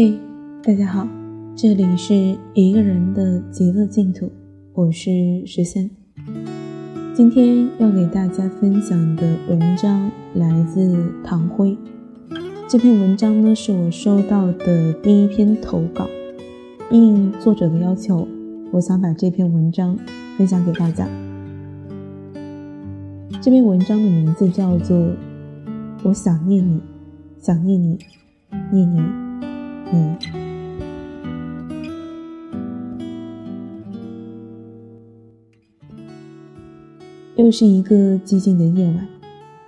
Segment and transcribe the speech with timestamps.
[0.00, 0.16] 嘿，
[0.62, 1.08] 大家好，
[1.56, 4.30] 这里是一个人的极乐净土，
[4.72, 5.90] 我是十三。
[7.12, 11.76] 今天要给大家分享的文章来自唐辉。
[12.68, 16.06] 这篇文章呢是我收到的第一篇投稿，
[16.92, 18.28] 应作者的要求，
[18.70, 19.98] 我想把这篇文章
[20.36, 21.08] 分享给大家。
[23.40, 24.96] 这篇文章的名字叫做
[26.04, 26.80] 《我想念你，
[27.40, 27.98] 想念你，
[28.70, 29.00] 念你》。
[29.90, 30.16] 你
[37.36, 39.08] 又是一个寂静的夜晚，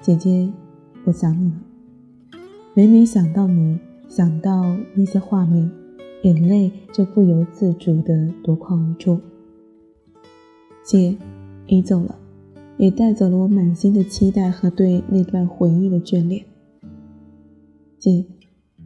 [0.00, 0.50] 姐姐，
[1.04, 1.56] 我想你了。
[2.74, 5.70] 每每想到你，想到那些画面，
[6.22, 9.20] 眼泪就不由自主的夺眶而出。
[10.82, 11.16] 姐，
[11.68, 12.18] 你走了，
[12.78, 16.44] 也带走了我满心的期待和对那段回忆的眷恋。
[17.98, 18.24] 姐。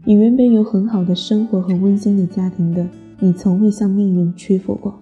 [0.05, 2.85] 你原本有很好的生活和温馨的家庭的，
[3.21, 4.93] 你从未向命运屈服过。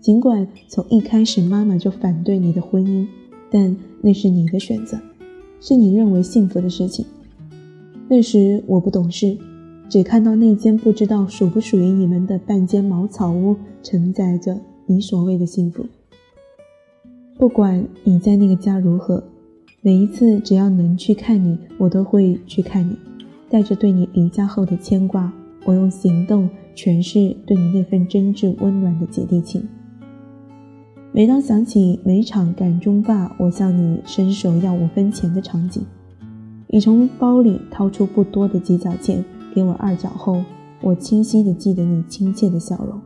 [0.00, 3.06] 尽管从一开始妈妈就反对你的婚姻，
[3.50, 4.98] 但那是你的选择，
[5.60, 7.04] 是你认为幸福的事情。
[8.08, 9.36] 那时我不懂事，
[9.90, 15.84] 只看到那间不知道属不属于你们的半间茅草屋承载着你所谓的幸福。
[17.36, 19.22] 不管你在那个家如何，
[19.82, 22.96] 每一次只要能去看你，我都会去看你。
[23.54, 25.32] 带着对你离家后的牵挂，
[25.64, 29.64] 我用行动诠释对你那份真挚温暖的姐弟情。
[31.12, 35.84] 每当想起每场赶中坝，我向你伸手要五分钱的场景，
[36.66, 39.24] 你从包里掏出不多的几角钱
[39.54, 40.42] 给我二角后，
[40.80, 43.00] 我清晰地记得你亲切的笑容，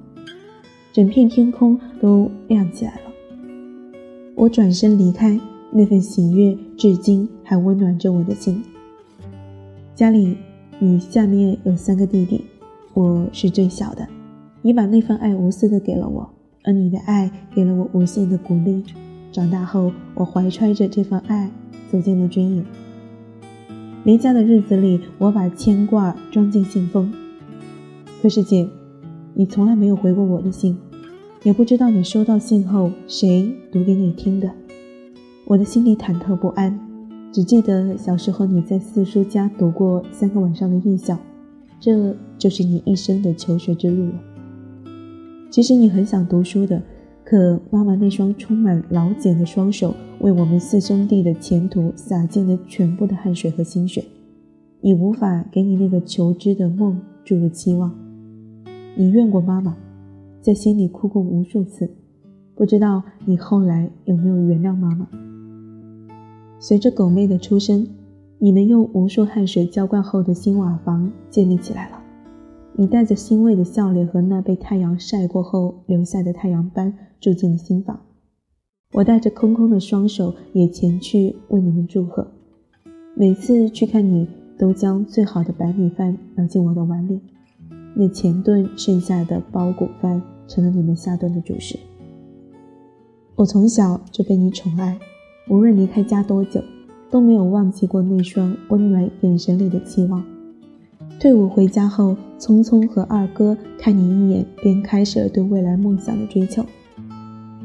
[0.95, 3.13] 整片天空都亮起来了。
[4.35, 5.39] 我转身离开，
[5.71, 8.63] 那份喜悦至今还温暖着我的心。
[9.99, 10.37] 家里，
[10.79, 12.45] 你下面有三个弟弟，
[12.95, 14.07] 我是最小的。
[14.63, 16.31] 你把那份爱无私的给了我，
[16.63, 18.85] 而你的爱给了我无限的鼓励。
[19.33, 21.51] 长大后，我怀揣着这份爱
[21.91, 22.65] 走进了军营。
[24.05, 27.13] 离家的日子里，我把牵挂装进信封。
[28.23, 28.69] 可是姐，
[29.35, 30.79] 你从来没有回过我的信，
[31.43, 34.49] 也不知道你收到信后谁读给你听的。
[35.47, 36.88] 我的心里忐忑不安。
[37.31, 41.17] 只记得小时候你在四叔家读过三个晚上的夜校，
[41.79, 44.15] 这就是你一生的求学之路了。
[45.51, 46.83] 其实你很想读书的，
[47.25, 54.03] 可妈妈那双充满老茧的双手为我们四兄弟的前途洒尽了全部的汗水和心血，
[54.81, 57.95] 你无法给你那个求知的梦注入期望。
[58.97, 59.77] 你怨过妈妈，
[60.41, 61.91] 在心里哭过无数次，
[62.55, 65.07] 不知道你后来有没有原谅妈妈。
[66.61, 67.87] 随着狗妹的出生，
[68.39, 72.03] 你们用无数汗水浇灌后的新瓦房建立起来了。
[72.75, 78.01] 你带着欣慰的笑脸和那被太阳晒过后留下的太阳斑住进了新房。
[78.93, 82.27] 我带着空空的双手也前去为你们祝贺。
[83.15, 84.27] 每次去看你，
[84.57, 87.21] 都将最好的白米饭舀进我的碗里。
[87.95, 91.79] 那前顿剩下的包谷饭成了你们下顿的主食。
[93.35, 94.99] 我从小就被你宠爱。
[95.49, 96.63] 无论离开家多久，
[97.11, 100.23] 都没有忘记过那双温暖眼神里的期望。
[101.19, 106.65] 退伍回家后，匆匆和二哥看你一眼，便开始了对未来梦想的追求。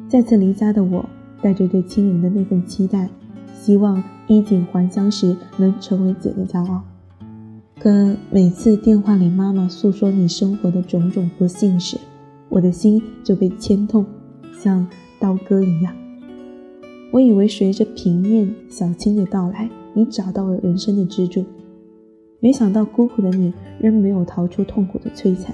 [0.08, 1.06] 再次离家的我，
[1.42, 3.10] 带着对亲人的那份期待，
[3.60, 6.82] 希望衣锦还乡时能成为姐的骄傲。
[7.80, 11.98] 可每次电话里妈妈诉说你生活的种种不幸时，
[12.48, 14.06] 我的心就被牵痛，
[14.58, 14.88] 像
[15.20, 15.94] 刀割一样。
[17.14, 21.46] 我以为随着平燕、小青的到来，你找到了人生的支柱，
[22.40, 25.54] 没想到孤苦的你仍没有逃出痛苦的摧残。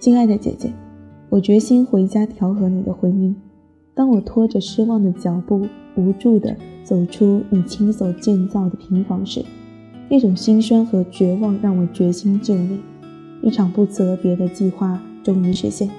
[0.00, 0.72] 亲爱的姐姐，
[1.28, 3.34] 我决心回家调和你的婚姻。
[3.94, 9.44] 当我拖着失望的脚步，无助地走出你亲手建造的平房时，
[10.08, 12.80] 那种心酸和绝望让我决心就力。
[13.42, 15.90] 一场不辞而别的计划终于实现。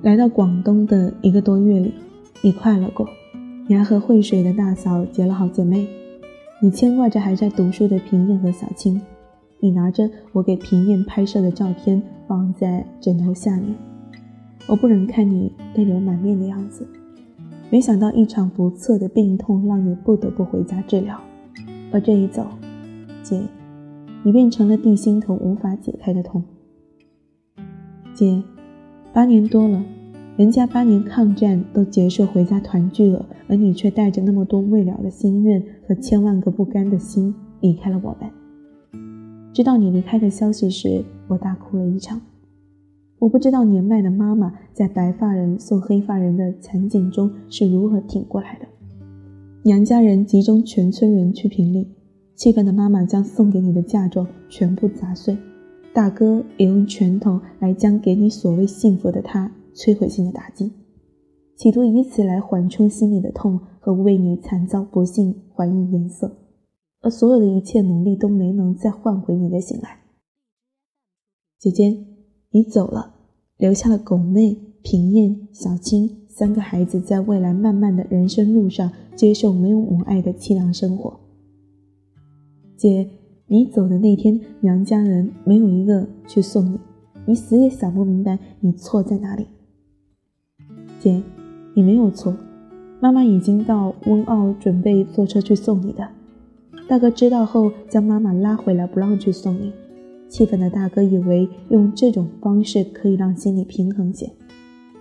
[0.00, 1.92] 来到广东的一个多月里。
[2.42, 3.06] 你快乐过，
[3.66, 5.86] 你还和会水的大嫂结了好姐妹。
[6.62, 8.98] 你牵挂着还在读书的平燕和小青。
[9.58, 13.74] 你拿着我给平燕拍摄的照片放在枕头下面。
[14.66, 16.88] 我不忍看你泪流满面的样子。
[17.68, 21.20] 没想到一场不测的病痛让你不得不回家治疗，
[21.92, 22.46] 而这一走，
[23.22, 23.38] 姐，
[24.22, 26.42] 你变成了地心头无法解开的痛。
[28.14, 28.42] 姐，
[29.12, 29.84] 八年多了。
[30.40, 38.30] 人家八年抗战都结束回家团聚了，而你却带着那么多未了的心愿和千万个不甘的心离开了我们。
[39.52, 42.18] 知道你离开的消息时，我大哭了一场。
[43.18, 48.66] 我不知道年迈的妈妈在白发人送黑发人的惨景中是如何挺过来的。
[49.64, 51.86] 娘家人集中全村人去评理，
[52.34, 55.36] 气愤的妈妈将送给你的嫁妆全部砸碎，
[55.92, 60.72] 大哥也用拳头来将给你所谓幸福的他摧毁性的打击，
[61.56, 66.36] 企图以此来缓冲心里的痛和为你惨遭不幸还以颜色。
[67.02, 70.00] 而所有的一切努力都没能再换回你的醒来。
[71.58, 71.96] 姐姐，
[72.50, 73.14] 你走了，
[73.56, 81.20] 留下了狗妹、平燕、小青三个孩子，在未来漫漫的人生路上接受没有母爱的凄凉生活。
[82.76, 83.08] 姐，
[83.46, 86.78] 你走的那天，娘家人没有一个去送你，
[87.26, 89.46] 你死也想不明白你错在哪里。
[91.00, 91.20] 姐，
[91.74, 92.36] 你没有错，
[93.00, 96.06] 妈妈已经到温奥准备坐车去送你的。
[96.86, 99.72] 大哥知道后，将妈妈拉回来，不让去送你。
[100.28, 104.30] 气愤的大哥以为用这种方式可以让心里平衡些，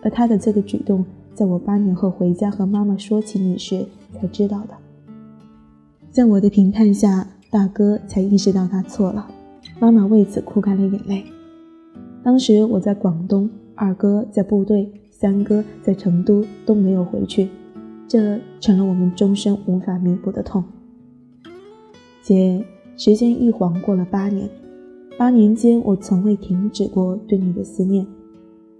[0.02, 1.06] 而他的这个举动，
[1.36, 4.70] 在我八年后回家和妈妈说起你时才知道的。
[6.10, 9.28] 在我的评判下，大哥才意识到他错了，
[9.80, 11.26] 妈妈为此哭干了眼泪。
[12.24, 17.50] 当时我在广东，二哥在部队，三哥在成都，都没有回去，
[18.08, 20.64] 这成了我们终身无法弥补的痛。
[22.22, 22.64] 姐，
[22.96, 24.50] 时间一晃过了八年，
[25.18, 28.08] 八年间我从未停止过对你的思念。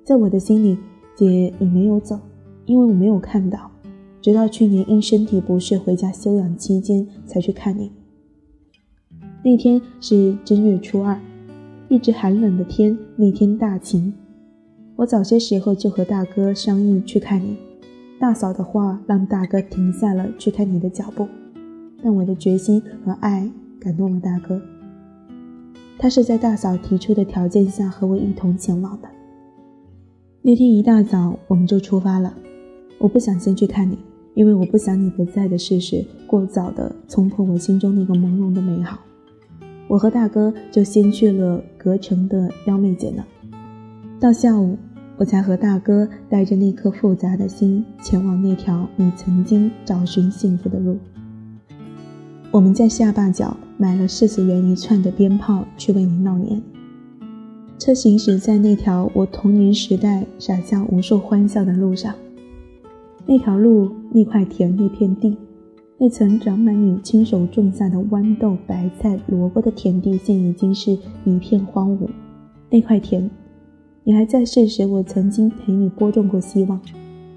[0.06, 0.78] 在我的心里，
[1.14, 2.18] 姐你没有走，
[2.66, 3.70] 因为我没有看到，
[4.22, 7.92] 直到去年因身体不适回家休养期间才去看你。
[9.44, 11.20] 那天是正月初二，
[11.90, 14.14] 一直寒冷的天，那天大晴。
[15.00, 17.56] 我早些时候就和大哥商议去看你，
[18.20, 21.26] 大嫂的话让大哥停下了去看你的脚步。
[22.04, 23.50] 但我的决心和爱
[23.80, 24.62] 感动了大哥，
[25.98, 29.08] 他是在大嫂提出的条件下和我一同前往的。
[30.42, 32.34] 那天一大早我们就出发了，
[32.98, 33.98] 我不想先去看你，
[34.34, 39.00] 因为我不想你不在的事实过早的冲破我心中那个朦胧的美好。
[39.88, 43.24] 我和大哥就先去了隔城的幺妹姐那，
[44.20, 44.78] 到下午
[45.20, 50.98] 我才和大哥带着那颗复杂的心前往那条你曾经找寻幸福的路。
[52.52, 56.62] 我们在下坝角买了四十元一串的鞭炮去为你闹年。
[57.78, 62.16] 车行驶在那条我童年时代洒下无数欢笑的路上，
[63.26, 65.36] 那条路、那块田、那片地、
[65.98, 72.08] 那层长满你亲手种下的豌豆、白菜、萝卜的田地，现已经是一片荒芜。
[72.70, 73.30] 那块田，
[74.04, 76.80] 你还在世时，我曾经陪你播种过希望，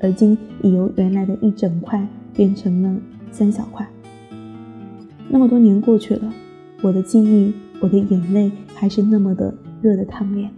[0.01, 2.97] 而今已由原来的一整块变成了
[3.31, 3.87] 三小块。
[5.29, 6.33] 那么多年过去了，
[6.83, 10.51] 我的记忆，我的眼泪还是那么的热的烫脸。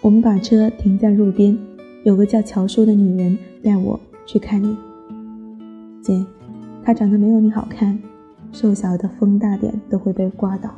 [0.00, 1.56] 我们把车停在路边，
[2.04, 4.76] 有个叫乔叔的女人带我去看你。
[6.02, 6.24] 姐，
[6.82, 7.98] 她长得没有你好看，
[8.52, 10.70] 瘦小的风大点都会被刮倒。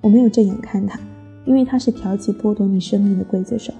[0.00, 0.98] 我没有正眼看她，
[1.44, 3.72] 因为他是挑起剥夺你生命的刽子手。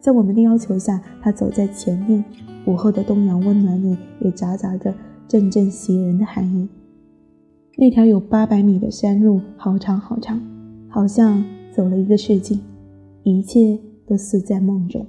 [0.00, 2.24] 在我们的要求下，他走在前面，
[2.66, 4.94] 午后的东阳温暖里也夹杂着
[5.26, 6.68] 阵阵袭人的寒意。
[7.76, 10.40] 那条有八百米的山路，好长好长，
[10.88, 12.60] 好像走了一个世纪，
[13.22, 15.04] 一切都似在梦中。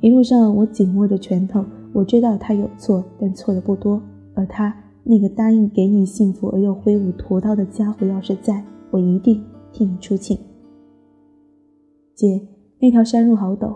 [0.00, 4.00] 一路上，我紧握着拳头，我知道他有错，但错的不多。
[4.34, 4.74] 而他
[5.04, 10.38] 那个答应给你幸福而又挥舞屠刀的家伙，要是在，我一定替你出气。
[12.20, 12.38] 姐，
[12.80, 13.74] 那条山路好陡，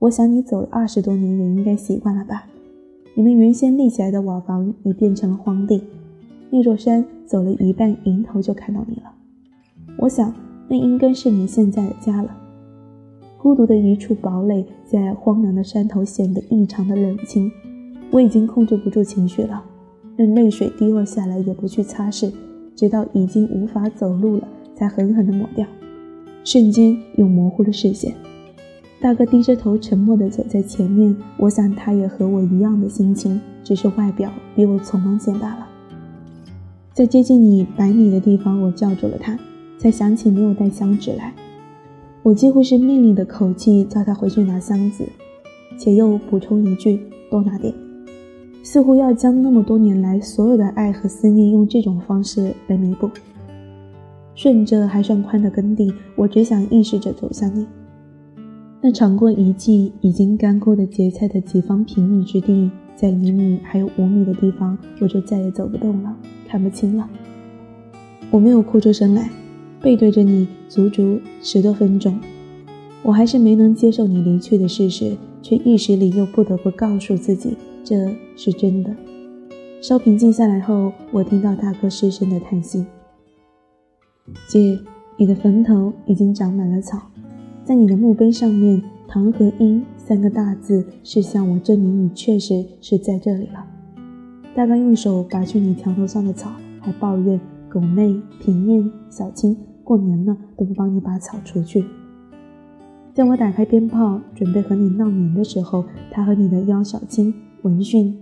[0.00, 2.44] 我想你走了二十多年，也应该习惯了吧？
[3.14, 5.82] 你们原先立起来的瓦房已变成了荒地。
[6.50, 9.10] 那座山走了一半，迎头就看到你了。
[9.96, 10.30] 我想，
[10.68, 12.36] 那应该是你现在的家了。
[13.38, 17.50] 孤独的一处堡垒，在荒凉的山头显得异常的冷清。
[18.10, 19.64] 我已经控制不住情绪了，
[20.16, 22.30] 任泪水滴落下来也不去擦拭，
[22.74, 25.66] 直到已经无法走路了，才狠狠地抹掉。
[26.46, 28.14] 瞬间又模糊了视线。
[29.00, 31.14] 大哥低着头，沉默地走在前面。
[31.38, 35.66] 我想他也和我一样的心情，只是外表比我从容些罢了。
[36.92, 39.36] 在接近你百米的地方，我叫住了他，
[39.76, 41.34] 才想起没有带箱子来。
[42.22, 45.04] 我几乎是命令的口气叫他回去拿箱子，
[45.76, 47.74] 且又补充一句：“多拿点。”
[48.62, 53.10] 似乎要将那么多年来所有的爱和思念用这种方式来弥补。
[54.36, 57.66] 顺着还算宽的耕地，我只想意识着走向你。
[58.80, 62.70] 那长过一季已经干枯的结菜的几方平米之地。
[62.94, 66.16] 在离你还有五米的地方，我就再也走不动了，
[66.48, 67.06] 看不清了。
[68.30, 69.30] 我没有哭出声来，
[69.82, 72.18] 背对着你足足十多分钟，
[73.02, 78.96] 我还是没能接受你离去的事实，却意识里又不得不告诉自己这是真的。
[79.82, 82.86] 稍平静下来后，我听到大哥失声的叹息
[84.48, 84.78] ：“姐，
[85.16, 87.00] 你的坟头已经长满了草，
[87.64, 93.64] 在你的墓碑上面，唐和英三个大字是向我证明你确实是在这里了。”
[94.54, 99.56] 大哥用手拔去你墙头上的草，还抱怨狗妹、平燕、小青。
[99.84, 101.84] 过年了都不帮你把草除去。
[103.14, 108.12] 在我打开鞭炮准备和你闹年的时候，他和你的幺小青闻讯，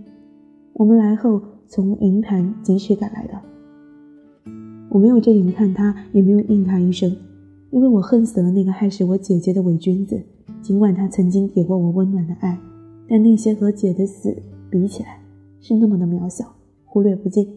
[0.74, 3.53] 我们来后从营盘及时赶来的。
[4.94, 7.16] 我没有正眼看他，也没有应他一声，
[7.72, 10.22] 因为我恨死了那个害死我姐姐的伪君子。
[10.62, 12.56] 尽管他曾经给过我温暖的爱，
[13.08, 15.20] 但那些和姐的死比起来，
[15.60, 16.44] 是那么的渺小，
[16.84, 17.48] 忽略不计。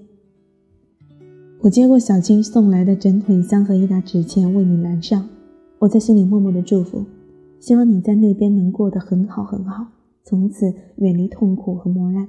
[1.62, 5.30] 我接过小青送来的整捆香和一沓纸钱，为你燃上。
[5.78, 7.06] 我在心里默默的祝福，
[7.60, 9.86] 希望你在那边能过得很好很好，
[10.24, 12.28] 从此远离痛苦和磨难。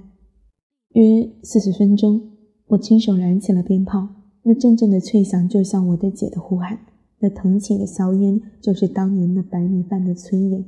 [0.92, 2.20] 约四十分钟，
[2.66, 4.06] 我亲手燃起了鞭炮，
[4.48, 6.78] 那阵阵的脆响就像我的姐的呼喊，
[7.18, 10.64] 那腾起的硝烟就是当年那白米饭的炊烟，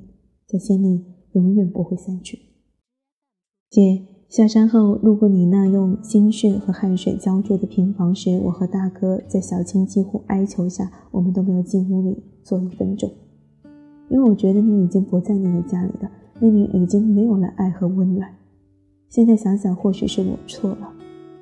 [0.46, 2.38] 在心里永远不会散去。
[3.70, 4.02] 姐。
[4.28, 13.10] 下山后，路过你那用心血和汗水浇筑的平房时，我和大哥在小青几乎哀求下，我们都没有进屋里坐一分钟，
[14.08, 16.08] 因为我觉得你已经不在那个家里了，
[16.38, 18.30] 那里已经没有了爱和温暖。
[19.08, 20.92] 现在想想，或许是我错了。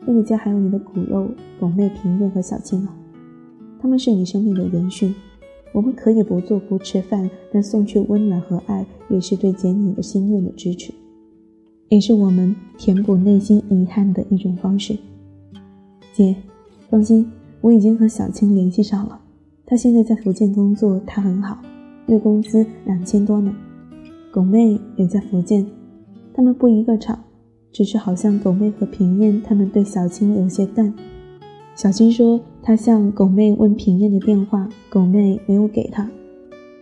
[0.07, 1.29] 那个家还有你的骨肉
[1.61, 2.97] 狗妹平燕和小青啊，
[3.81, 5.15] 他们是你生命的延续。
[5.73, 10.93] 我们可以不做不吃饭，但送去温暖和爱，也是对姐你的心愿的支持。
[11.91, 14.97] 也是我们填补内心遗憾的一种方式。
[16.13, 16.35] 姐，
[16.89, 19.21] 放心，我已经和小青联系上了，
[19.67, 21.59] 她现在在福建工作，她很好，
[22.07, 23.55] 月工资两千多呢。
[24.31, 25.67] 狗妹也在福建，
[26.33, 27.23] 他们不一个厂，
[27.73, 30.93] 只是好像狗妹和平燕他们对小青有些淡。
[31.75, 36.11] 小青说她向狗妹问平燕的电话，狗妹没有给她。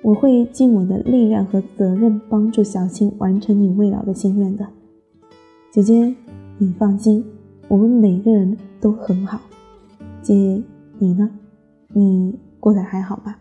[0.02, 4.66] 我会尽我的力量和责任帮助小青完成你未了的心愿的。
[5.73, 6.14] 姐姐，
[6.59, 7.25] 你放心，
[7.69, 9.40] 我们每个人都很好。
[10.23, 10.62] 姐，
[10.99, 11.28] 你呢？
[11.93, 13.38] 你过得还好吧？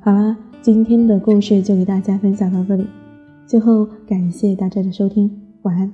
[0.00, 2.86] 好了，今天的故事就给大家分享到这里。
[3.46, 5.30] 最后，感谢大家的收听，
[5.62, 5.92] 晚安。